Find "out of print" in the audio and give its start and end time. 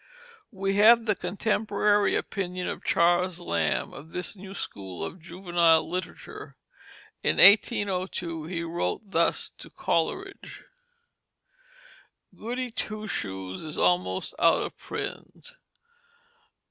14.39-15.53